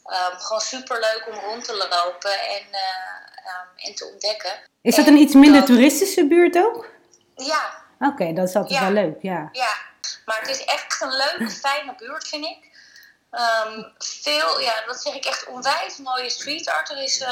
Ehm, 0.05 0.37
gewoon 0.39 0.61
super 0.61 1.01
leuk 1.01 1.25
om 1.31 1.39
rond 1.39 1.65
te 1.65 1.77
lopen 1.77 2.33
en, 2.41 2.67
eh, 2.71 3.45
ehm, 3.45 3.69
en 3.77 3.95
te 3.95 4.05
ontdekken. 4.13 4.53
Is 4.83 4.95
dat 4.97 5.07
En 5.07 5.13
een 5.13 5.19
iets 5.19 5.35
minder 5.35 5.65
toeristische 5.65 6.27
buurt 6.27 6.57
ook? 6.59 6.89
Ja, 7.37 7.79
Oké, 8.01 8.33
dat 8.33 8.49
is 8.49 8.55
altijd 8.55 8.81
Ja. 8.81 8.93
wel 8.93 9.05
leuk, 9.05 9.23
ja. 9.23 9.49
ja, 9.53 9.73
maar 10.25 10.41
het 10.41 10.49
is 10.49 10.65
echt 10.65 11.01
een 11.01 11.17
leuke, 11.17 11.51
fijne 11.67 11.95
buurt, 11.97 12.29
vind 12.29 12.45
ik. 12.45 12.69
Ehm, 13.31 13.83
veel, 13.99 14.61
ja, 14.61 14.83
dat 14.87 15.03
zeg 15.03 15.15
ik 15.15 15.25
echt 15.25 15.47
onwijs 15.47 15.97
mooie 15.97 16.31
street 16.31 16.69
art. 16.69 16.91
Er 16.91 17.03
is 17.03 17.25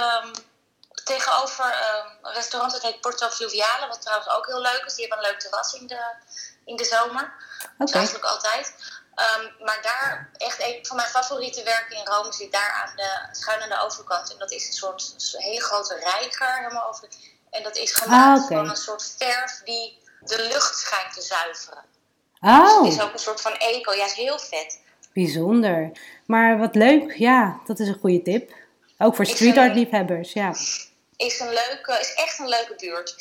tegenover 1.15 1.65
ehm, 1.65 2.09
een 2.23 2.35
restaurant 2.35 2.73
dat 2.73 2.83
heet 2.83 3.01
Porto 3.01 3.29
Fluviale, 3.29 3.87
wat 3.89 4.03
trouwens 4.03 4.31
ook 4.31 4.47
heel 4.47 4.61
leuk 4.61 4.83
is. 4.87 4.95
Die 4.95 5.07
hebben 5.07 5.25
een 5.25 5.31
leuk 5.31 5.41
terras 5.41 5.73
in 5.73 5.87
de, 5.87 6.03
in 6.65 6.77
de 6.77 6.85
zomer. 6.85 7.33
Is 7.79 7.93
eigenlijk 7.93 8.25
altijd. 8.25 8.75
maar 9.67 9.79
daar, 9.83 10.31
echt 10.37 10.63
een 10.63 10.87
van 10.87 10.97
mijn 10.97 11.09
favoriete 11.09 11.63
werken 11.63 11.97
in 11.97 12.07
Rome 12.07 12.33
zit 12.33 12.53
daar 12.53 12.73
aan 12.83 12.97
de, 12.97 13.11
schuin 13.31 13.63
aan 13.63 13.69
de 13.69 13.85
overkant. 13.85 14.33
En 14.33 14.39
dat 14.39 14.53
is 14.53 14.67
een 14.67 14.73
soort 14.73 15.35
hele 15.39 15.63
grote 15.63 15.95
reiger 15.95 16.55
helemaal 16.57 16.89
over. 16.89 17.09
En 17.51 17.63
dat 17.63 17.77
is 17.77 17.93
gemaakt 17.93 18.41
ah, 18.41 18.47
van 18.47 18.69
een 18.69 18.77
soort 18.77 19.15
verf 19.19 19.61
die 19.65 19.99
de 20.21 20.49
lucht 20.53 20.79
schijnt 20.79 21.15
te 21.15 21.23
zuiveren. 21.23 21.85
Oh. 22.41 22.65
Dus 22.65 22.73
het 22.73 22.99
is 22.99 23.01
ook 23.01 23.13
een 23.13 23.19
soort 23.19 23.41
van 23.41 23.53
eco. 23.53 23.93
Ja, 23.93 24.05
is 24.05 24.13
heel 24.13 24.39
vet. 24.39 24.81
Bijzonder. 25.13 25.91
Maar 26.27 26.59
wat 26.59 26.75
leuk. 26.75 27.13
Ja, 27.13 27.61
dat 27.67 27.79
is 27.79 27.89
een 27.89 27.99
goede 28.01 28.23
tip. 28.23 28.53
Ook 28.99 29.17
voor 29.17 29.27
street 29.27 29.57
art 29.57 29.75
liefhebbers, 29.75 30.33
ja. 30.33 30.55
Is, 31.27 31.41
een 31.41 31.53
leuke, 31.53 31.99
is 32.01 32.15
echt 32.15 32.39
een 32.39 32.49
leuke 32.49 32.75
buurt. 32.77 33.15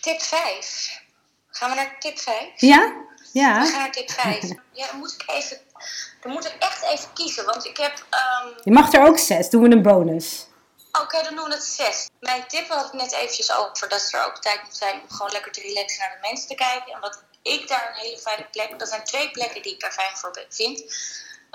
Tip 0.00 0.20
5. 0.22 1.00
Gaan 1.50 1.70
we 1.70 1.76
naar 1.76 1.96
tip 1.98 2.18
5? 2.18 2.48
Ja? 2.56 2.92
Ja. 3.32 3.60
We 3.60 3.66
gaan 3.66 3.80
naar 3.80 3.92
tip 3.92 4.10
5. 4.10 4.42
ja, 4.72 4.86
dan 4.86 4.98
moet 4.98 5.12
ik 5.12 5.24
even... 5.26 5.58
Dan 6.20 6.32
moet 6.32 6.44
ik 6.44 6.56
echt 6.58 6.82
even 6.82 7.12
kiezen, 7.12 7.44
want 7.44 7.64
ik 7.64 7.76
heb... 7.76 7.92
Um... 7.98 8.54
Je 8.64 8.72
mag 8.72 8.92
er 8.92 9.06
ook 9.06 9.18
zes. 9.18 9.50
Doen 9.50 9.62
we 9.62 9.70
een 9.70 9.82
bonus. 9.82 10.46
Oké, 11.02 11.22
dan 11.22 11.36
doen 11.36 11.44
we 11.44 11.54
het 11.54 11.64
zes. 11.64 12.08
Mijn 12.20 12.46
tip 12.46 12.68
had 12.68 12.86
ik 12.86 12.92
net 12.92 13.12
eventjes 13.12 13.52
over 13.52 13.88
dat 13.88 14.08
er 14.12 14.26
ook 14.26 14.38
tijd 14.42 14.62
moet 14.62 14.76
zijn 14.76 15.00
om 15.00 15.10
gewoon 15.10 15.32
lekker 15.32 15.52
te 15.52 15.60
relaxen 15.60 16.00
naar 16.00 16.18
de 16.20 16.28
mensen 16.28 16.48
te 16.48 16.54
kijken. 16.54 16.92
En 16.92 17.00
wat 17.00 17.22
ik 17.42 17.68
daar 17.68 17.88
een 17.88 18.00
hele 18.00 18.18
fijne 18.18 18.46
plek. 18.50 18.78
Dat 18.78 18.88
zijn 18.88 19.04
twee 19.04 19.30
plekken 19.30 19.62
die 19.62 19.72
ik 19.72 19.80
daar 19.80 19.92
fijn 19.92 20.16
voor 20.16 20.46
vind. 20.48 20.84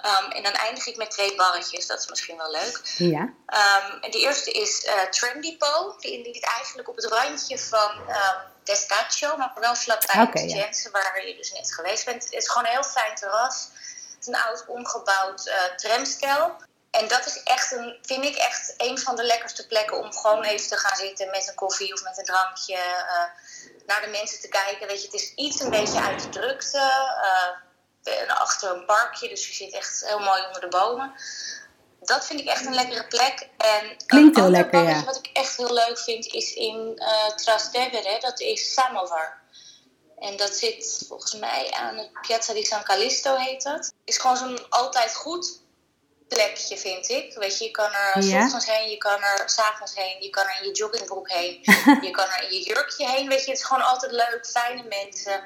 Um, 0.05 0.31
en 0.31 0.43
dan 0.43 0.53
eindig 0.53 0.85
ik 0.85 0.97
met 0.97 1.11
twee 1.11 1.35
barretjes, 1.35 1.87
dat 1.87 1.99
is 1.99 2.07
misschien 2.07 2.37
wel 2.37 2.51
leuk. 2.51 2.81
Ja. 2.97 3.21
Um, 3.21 4.01
en 4.01 4.11
de 4.11 4.19
eerste 4.19 4.51
is 4.51 4.85
uh, 4.85 5.01
Tram 5.01 5.41
Depot. 5.41 6.01
Die 6.01 6.21
ligt 6.21 6.45
eigenlijk 6.45 6.89
op 6.89 6.95
het 6.95 7.05
randje 7.05 7.59
van 7.59 7.91
um, 7.91 8.07
ehm, 8.07 8.37
Destaccio, 8.63 9.37
maar 9.37 9.51
wel 9.55 9.75
vlakbij 9.75 10.21
okay, 10.21 10.45
Jensen, 10.45 10.91
waar 10.91 11.25
je 11.25 11.35
dus 11.35 11.51
net 11.51 11.73
geweest 11.73 12.05
bent. 12.05 12.23
Het 12.23 12.33
is 12.33 12.49
gewoon 12.49 12.65
een 12.65 12.71
heel 12.71 12.83
fijn 12.83 13.15
terras. 13.15 13.67
Het 14.15 14.17
is 14.19 14.27
een 14.27 14.41
oud 14.41 14.65
omgebouwd 14.67 15.47
uh, 15.47 15.75
tramstel. 15.75 16.55
En 16.91 17.07
dat 17.07 17.25
is 17.25 17.43
echt 17.43 17.71
een, 17.71 17.97
vind 18.01 18.25
ik 18.25 18.35
echt 18.35 18.73
een 18.77 18.99
van 18.99 19.15
de 19.15 19.23
lekkerste 19.23 19.67
plekken 19.67 19.97
om 19.97 20.13
gewoon 20.13 20.43
even 20.43 20.67
te 20.67 20.77
gaan 20.77 20.97
zitten 20.97 21.29
met 21.29 21.47
een 21.47 21.55
koffie 21.55 21.93
of 21.93 22.03
met 22.03 22.17
een 22.17 22.25
drankje. 22.25 22.75
Uh, 22.75 23.23
naar 23.85 24.01
de 24.01 24.07
mensen 24.07 24.41
te 24.41 24.47
kijken. 24.47 24.87
Weet 24.87 24.99
je, 24.99 25.05
het 25.05 25.21
is 25.21 25.33
iets 25.35 25.59
een 25.59 25.69
beetje 25.69 26.01
uit 26.01 26.21
de 26.21 26.29
drukte. 26.29 26.77
Uh, 26.77 27.68
achter 28.27 28.71
een 28.71 28.85
parkje, 28.85 29.29
dus 29.29 29.47
je 29.47 29.53
zit 29.53 29.73
echt 29.73 30.03
heel 30.05 30.19
mooi 30.19 30.45
onder 30.45 30.61
de 30.61 30.67
bomen. 30.67 31.13
Dat 31.99 32.25
vind 32.25 32.39
ik 32.39 32.47
echt 32.47 32.65
een 32.65 32.73
lekkere 32.73 33.07
plek. 33.07 33.49
En 33.57 33.97
Klinkt 34.05 34.35
heel 34.35 34.49
lekker, 34.49 34.83
ja. 34.83 35.03
Wat 35.03 35.17
ik 35.17 35.29
echt 35.33 35.57
heel 35.57 35.73
leuk 35.73 35.99
vind 35.99 36.25
is 36.25 36.53
in 36.53 36.91
uh, 36.95 37.35
Trastevere, 37.35 38.17
dat 38.19 38.39
is 38.39 38.73
Samovar. 38.73 39.37
En 40.19 40.37
dat 40.37 40.55
zit 40.55 41.03
volgens 41.07 41.35
mij 41.35 41.71
aan 41.71 41.97
het 41.97 42.11
Piazza 42.21 42.53
di 42.53 42.63
San 42.63 42.83
Callisto 42.83 43.35
heet 43.35 43.63
dat. 43.63 43.93
Is 44.03 44.17
gewoon 44.17 44.37
zo'n 44.37 44.69
altijd 44.69 45.15
goed 45.15 45.61
plekje, 46.27 46.77
vind 46.77 47.09
ik. 47.09 47.33
Weet 47.33 47.57
je, 47.57 47.63
je 47.63 47.71
kan 47.71 47.91
er 47.93 48.23
ja. 48.23 48.43
ochtends 48.43 48.65
heen, 48.65 48.89
je 48.89 48.97
kan 48.97 49.21
er 49.21 49.43
s'avonds 49.45 49.95
heen, 49.95 50.21
je 50.21 50.29
kan 50.29 50.45
er 50.45 50.57
in 50.61 50.67
je 50.67 50.73
joggingbroek 50.73 51.29
heen, 51.29 51.59
je 52.07 52.11
kan 52.11 52.25
er 52.29 52.43
in 52.43 52.57
je 52.57 52.63
jurkje 52.63 53.09
heen. 53.09 53.27
Weet 53.27 53.43
je, 53.43 53.49
het 53.49 53.59
is 53.59 53.65
gewoon 53.65 53.85
altijd 53.85 54.11
leuk, 54.11 54.47
fijne 54.47 54.83
mensen. 54.83 55.43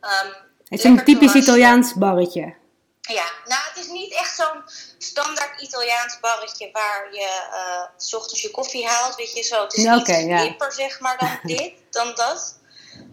Um, 0.00 0.49
het 0.70 0.78
is 0.78 0.84
een 0.84 1.04
typisch 1.04 1.34
Italiaans 1.34 1.94
barretje. 1.94 2.54
Ja, 3.00 3.24
nou 3.44 3.60
het 3.68 3.76
is 3.76 3.88
niet 3.88 4.12
echt 4.12 4.36
zo'n 4.36 4.62
standaard 4.98 5.60
Italiaans 5.60 6.20
barretje 6.20 6.68
waar 6.72 7.08
je 7.12 7.48
uh, 7.52 7.82
s 7.96 8.14
ochtends 8.14 8.42
je 8.42 8.50
koffie 8.50 8.86
haalt, 8.86 9.14
weet 9.14 9.32
je 9.32 9.42
zo. 9.42 9.62
Het 9.62 9.74
is 9.74 9.84
okay, 9.84 10.46
iets 10.46 10.56
ja. 10.58 10.70
zeg 10.70 11.00
maar 11.00 11.18
dan 11.18 11.38
dit, 11.56 11.72
dan 11.90 12.14
dat. 12.14 12.58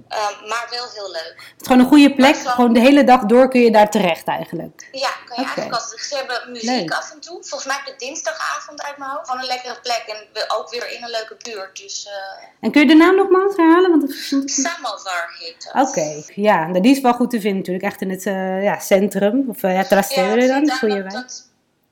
Ehm, 0.08 0.48
maar 0.48 0.68
wel 0.70 0.86
heel 0.94 1.12
leuk. 1.12 1.36
Het 1.52 1.62
is 1.62 1.68
gewoon 1.68 1.82
een 1.82 1.88
goede 1.88 2.14
plek. 2.14 2.36
Gewoon 2.36 2.74
de 2.74 2.80
hele 2.80 3.04
dag 3.04 3.22
door 3.22 3.50
kun 3.50 3.62
je 3.62 3.72
daar 3.72 3.90
terecht 3.90 4.28
eigenlijk. 4.28 4.88
Ja, 4.92 5.10
kan 5.26 5.36
je 5.38 5.46
eigenlijk 5.46 5.74
altijd. 5.74 6.02
Ze 6.02 6.16
hebben 6.16 6.52
muziek 6.52 6.92
af 6.92 7.12
en 7.12 7.20
toe. 7.20 7.44
Volgens 7.44 7.66
mij 7.66 7.82
de 7.86 8.06
dinsdagavond 8.06 8.82
uit 8.84 8.98
mijn 8.98 9.12
hoofd. 9.12 9.30
Gewoon 9.30 9.42
een 9.42 9.48
lekkere 9.48 9.80
plek. 9.82 10.04
En 10.08 10.44
ook 10.58 10.70
weer 10.70 10.92
in 10.92 11.04
een 11.04 11.10
leuke 11.10 11.38
buurt. 11.44 11.78
Dus, 11.78 12.06
uh... 12.06 12.48
En 12.60 12.72
kun 12.72 12.82
je 12.82 12.88
de 12.88 12.94
naam 12.94 13.16
nogmaals 13.16 13.56
herhalen? 13.56 13.90
Want 13.90 14.02
dat 14.02 14.50
Samovar 14.50 15.36
heet 15.40 15.72
dat. 15.74 15.88
Oké, 15.88 16.24
ja. 16.36 16.68
Nou, 16.68 16.82
die 16.82 16.96
is 16.96 17.02
wel 17.02 17.14
goed 17.14 17.30
te 17.30 17.40
vinden 17.40 17.58
natuurlijk. 17.58 17.86
Echt 17.86 18.02
in 18.02 18.10
het 18.10 18.26
uh, 18.26 18.64
ja, 18.64 18.80
centrum. 18.80 19.46
Of 19.50 19.64
uh, 19.64 19.74
ja, 19.74 19.84
Trastevere 19.84 20.42
ja, 20.42 20.60
dan. 20.60 20.78
Goede 20.78 21.04
wijk. 21.04 21.46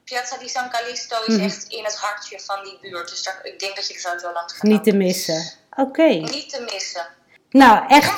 Piazza 0.05 0.38
di 0.38 0.48
San 0.48 0.69
Callisto 0.69 1.15
is 1.25 1.36
mhm. 1.36 1.43
echt 1.43 1.67
in 1.67 1.84
het 1.84 1.95
hartje 1.95 2.39
van 2.39 2.63
die 2.63 2.77
buurt. 2.81 3.10
Dus 3.10 3.24
daar, 3.24 3.39
ik 3.43 3.60
denk 3.60 3.75
dat 3.75 3.88
je 3.88 3.93
er 3.93 4.19
zo 4.19 4.34
langs 4.34 4.53
gaat. 4.53 4.63
Niet 4.63 4.84
te 4.84 4.93
missen. 4.93 5.51
Oké. 5.75 6.07
Niet 6.07 6.50
te 6.50 6.67
missen. 6.74 7.07
Nou, 7.58 7.86
echt 7.88 8.14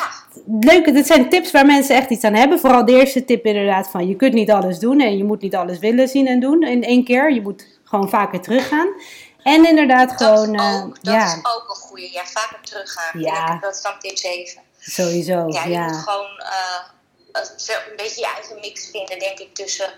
leuk. 0.59 0.93
Dit 0.93 1.07
zijn 1.07 1.29
tips 1.29 1.51
waar 1.51 1.65
mensen 1.65 1.95
echt 1.95 2.09
iets 2.09 2.23
aan 2.23 2.33
hebben. 2.33 2.59
Vooral 2.59 2.85
de 2.85 2.91
eerste 2.91 3.25
tip 3.25 3.45
inderdaad 3.45 3.89
van 3.89 4.07
je 4.07 4.15
kunt 4.15 4.33
niet 4.33 4.51
alles 4.51 4.79
doen 4.79 4.99
en 4.99 5.17
je 5.17 5.23
moet 5.23 5.41
niet 5.41 5.55
alles 5.55 5.79
willen 5.79 6.07
zien 6.07 6.27
en 6.27 6.39
doen 6.39 6.63
in 6.63 6.83
één 6.83 7.03
keer. 7.03 7.33
Je 7.33 7.41
moet 7.41 7.67
gewoon 7.83 8.09
vaker 8.09 8.41
teruggaan. 8.41 8.87
En 9.43 9.67
inderdaad 9.67 10.11
gewoon... 10.11 10.53
Dat, 10.53 10.65
is 10.65 10.81
ook, 10.81 11.03
dat 11.03 11.13
ja. 11.13 11.25
is 11.25 11.37
ook 11.37 11.65
een 11.69 11.75
goede. 11.75 12.11
Ja, 12.11 12.25
vaker 12.25 12.59
teruggaan. 12.61 13.19
Ja. 13.19 13.57
Dat 13.61 13.75
is 13.75 13.81
dan 13.81 13.99
tip 13.99 14.17
7. 14.17 14.61
Sowieso, 14.79 15.47
ja. 15.47 15.65
Je 15.65 15.79
moet 15.79 15.95
gewoon 15.95 16.31
uh, 16.39 17.41
een 17.67 17.95
beetje 17.95 18.21
je 18.21 18.31
eigen 18.35 18.55
mix 18.61 18.89
vinden, 18.89 19.19
denk 19.19 19.39
ik, 19.39 19.53
tussen 19.53 19.89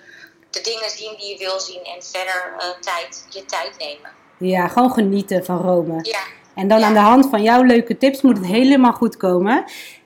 de 0.49 0.61
dingen 0.61 0.89
zien 0.89 1.15
die 1.17 1.29
je 1.31 1.37
wil 1.37 1.59
zien 1.59 1.83
en 1.83 2.03
verder 2.03 2.53
uh, 2.57 2.63
tijd, 2.79 3.25
je 3.29 3.45
tijd 3.45 3.77
nemen. 3.77 4.11
Ja, 4.37 4.67
gewoon 4.67 4.91
genieten 4.91 5.45
van 5.45 5.57
Rome. 5.57 5.99
Ja, 6.01 6.23
en 6.59 6.67
dan 6.67 6.83
aan 6.83 6.93
de 6.93 6.99
hand 6.99 7.29
van 7.29 7.41
jouw 7.41 7.63
leuke 7.63 7.97
tips 7.97 8.21
moet 8.21 8.37
het 8.37 8.45
helemaal 8.45 8.93
goed 8.93 9.17
komen. 9.17 9.63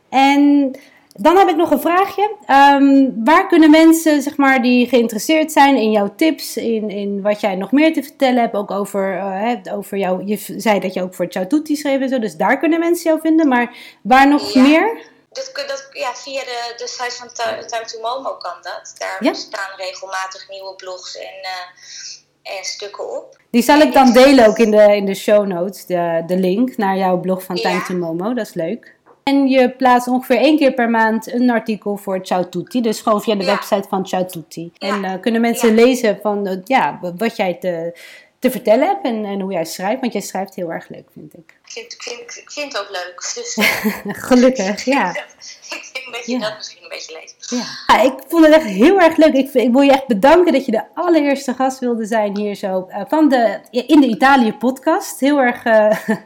En 0.09 0.71
dan 1.13 1.37
heb 1.37 1.49
ik 1.49 1.55
nog 1.55 1.71
een 1.71 1.81
vraagje. 1.81 2.35
Ehm, 2.45 3.09
waar 3.23 3.47
kunnen 3.47 3.71
mensen 3.71 4.21
zeg 4.21 4.37
maar, 4.37 4.61
die 4.61 4.87
geïnteresseerd 4.87 5.51
zijn 5.51 5.75
in 5.75 5.91
jouw 5.91 6.13
tips, 6.15 6.57
in, 6.57 6.89
in 6.89 7.21
wat 7.21 7.41
jij 7.41 7.55
nog 7.55 7.71
meer 7.71 7.93
te 7.93 8.03
vertellen 8.03 8.41
hebt, 8.41 8.55
ook 8.55 8.71
over, 8.71 9.17
uh, 9.17 9.75
over 9.75 9.97
jou, 9.97 10.25
je 10.25 10.37
zei 10.57 10.79
dat 10.79 10.93
je 10.93 11.01
ook 11.01 11.15
voor 11.15 11.27
Ciao 11.27 11.47
Tutti 11.47 11.75
schreef 11.75 12.01
en 12.01 12.09
zo, 12.09 12.19
dus 12.19 12.35
daar 12.35 12.59
kunnen 12.59 12.79
mensen 12.79 13.09
jou 13.09 13.21
vinden. 13.21 13.47
Maar 13.47 13.77
waar 14.01 14.27
nog 14.27 14.55
meer? 14.55 15.11
Dat, 15.31 15.51
dat, 15.67 15.87
ja, 15.91 16.15
via 16.15 16.41
de, 16.41 16.73
de 16.77 16.87
site 16.87 17.15
van 17.15 17.27
Time 17.67 17.85
to 17.85 18.01
Momo 18.01 18.35
kan 18.35 18.55
dat. 18.61 18.95
Daar 19.19 19.35
staan 19.35 19.69
regelmatig 19.77 20.49
nieuwe 20.49 20.75
blogs 20.75 21.17
en... 21.17 21.39
Uh, 21.41 22.21
en 22.43 22.63
stukken 22.63 23.17
op. 23.17 23.41
Die 23.49 23.61
zal 23.61 23.79
ik 23.79 23.93
dan 23.93 24.13
delen 24.13 24.47
ook 24.47 24.57
in 24.57 24.71
de, 24.71 24.95
in 24.95 25.05
de 25.05 25.13
show 25.13 25.47
notes, 25.47 25.85
de, 25.85 26.23
de 26.27 26.37
link 26.37 26.77
naar 26.77 26.97
jouw 26.97 27.19
blog 27.19 27.43
van 27.43 27.55
Time 27.55 27.83
to 27.83 27.95
Momo. 27.95 28.33
Dat 28.33 28.47
is 28.47 28.53
leuk. 28.53 28.95
En 29.23 29.47
je 29.47 29.71
plaatst 29.71 30.07
ongeveer 30.07 30.37
één 30.37 30.57
keer 30.57 30.73
per 30.73 30.89
maand 30.89 31.33
een 31.33 31.49
artikel 31.49 31.97
voor 31.97 32.19
Ciao 32.21 32.49
Tutti. 32.49 32.81
Dus 32.81 33.01
gewoon 33.01 33.21
via 33.21 33.35
de 33.35 33.45
website 33.45 33.87
van 33.89 34.05
Ciao 34.07 34.25
Tutti. 34.25 34.71
En 34.77 35.03
uh, 35.03 35.13
kunnen 35.21 35.41
mensen 35.41 35.73
lezen 35.73 36.19
van 36.21 36.47
uh, 36.47 36.57
ja, 36.63 36.99
wat 37.17 37.35
jij 37.35 37.53
te, 37.53 37.99
te 38.39 38.51
vertellen 38.51 38.87
hebt 38.87 39.05
en, 39.05 39.25
en 39.25 39.39
hoe 39.39 39.51
jij 39.51 39.65
schrijft. 39.65 40.01
Want 40.01 40.13
jij 40.13 40.21
schrijft 40.21 40.55
heel 40.55 40.71
erg 40.71 40.89
leuk, 40.89 41.07
vind 41.13 41.33
ik. 41.33 41.59
Ik 41.65 41.71
vind, 41.71 41.93
ik 41.93 42.01
vind, 42.01 42.37
ik 42.37 42.51
vind 42.51 42.73
het 42.73 42.81
ook 42.81 42.89
leuk. 42.89 43.31
Dus, 43.35 43.57
Gelukkig, 44.27 44.85
ja. 44.85 45.11
dat 46.13 46.25
je 46.25 46.39
dat 46.39 46.55
misschien 46.57 46.83
een 46.83 46.89
beetje 46.89 47.19
leest. 47.21 47.49
Ja. 47.49 47.63
Ah, 47.95 48.03
ik 48.03 48.13
vond 48.27 48.45
het 48.45 48.53
echt 48.53 48.65
heel 48.65 48.99
erg 48.99 49.17
leuk. 49.17 49.33
Ik, 49.33 49.53
ik, 49.53 49.71
wil 49.71 49.81
je 49.81 49.91
echt 49.91 50.07
bedanken 50.07 50.53
dat 50.53 50.65
je 50.65 50.71
de 50.71 50.83
allereerste 50.93 51.53
gast 51.53 51.79
wilde 51.79 52.05
zijn 52.05 52.37
hier 52.37 52.55
zo. 52.55 52.87
Uh, 52.89 53.01
van 53.07 53.29
de, 53.29 53.59
in 53.69 54.01
de 54.01 54.07
Italië 54.07 54.53
podcast. 54.53 55.19
Heel 55.19 55.39
erg 55.39 55.65
uh, 55.65 55.91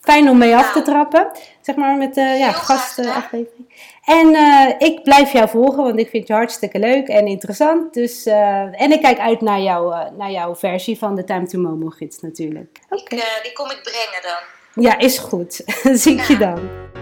fijn 0.00 0.28
om 0.28 0.38
mee 0.38 0.56
af 0.56 0.72
te 0.72 0.78
nou. 0.78 0.84
trappen. 0.90 1.30
Zeg 1.60 1.76
maar 1.76 1.96
met 1.96 2.16
uh, 2.16 2.38
ja, 2.38 2.52
gastaflevering. 2.52 3.92
En 4.04 4.28
uh, 4.28 4.68
ik 4.78 5.02
blijf 5.02 5.32
jou 5.32 5.48
volgen, 5.48 5.84
want 5.84 5.98
ik 5.98 6.08
vind 6.08 6.26
je 6.26 6.32
hartstikke 6.32 6.78
leuk 6.78 7.08
en 7.08 7.26
interessant. 7.26 7.94
Dus, 7.94 8.26
uh, 8.26 8.80
en 8.82 8.92
ik 8.92 9.00
kijk 9.00 9.18
uit 9.18 9.40
naar, 9.40 9.60
jou, 9.60 9.94
naar 10.16 10.30
jouw 10.30 10.56
versie 10.56 10.98
van 10.98 11.14
de 11.14 11.24
Time 11.24 11.46
to 11.46 11.58
Momo 11.58 11.88
gids 11.88 12.20
natuurlijk. 12.20 12.78
Okay. 12.88 13.22
die 13.42 13.52
kom 13.52 13.70
ik 13.70 13.80
brengen 13.82 14.22
dan. 14.22 14.82
Ja, 14.84 14.98
is 14.98 15.18
goed. 15.18 15.62
Zie 16.02 16.12
ik 16.12 16.24
je 16.24 16.36
dan. 16.36 16.93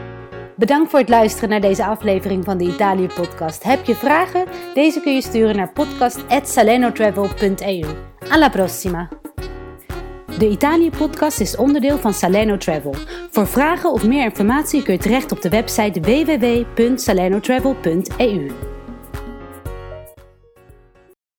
Bedankt 0.63 0.91
voor 0.91 0.99
het 0.99 1.09
luisteren 1.09 1.49
naar 1.49 1.61
deze 1.61 1.85
aflevering 1.85 2.45
van 2.45 2.59
de 2.59 2.65
Italië 2.65 3.07
podcast. 3.07 3.63
Heb 3.63 3.85
je 3.85 3.95
vragen? 3.95 4.45
Deze 4.75 5.01
kun 5.01 5.15
je 5.15 5.23
sturen 5.23 5.57
naar 5.57 5.73
podcast@salenotravel.eu. 5.73 7.87
Alla 8.29 8.49
prossima. 8.49 9.09
De 10.39 10.49
Italië 10.49 10.91
podcast 10.91 11.41
is 11.41 11.57
onderdeel 11.57 11.99
van 11.99 12.15
Saleno 12.15 12.57
Travel. 12.57 12.95
Voor 13.31 13.47
vragen 13.47 13.93
of 13.93 14.07
meer 14.07 14.25
informatie 14.25 14.83
kun 14.83 14.93
je 14.93 15.01
terecht 15.01 15.33
op 15.33 15.43
de 15.43 15.49
website 15.49 16.01
www.salenotravel.eu. 16.01 18.72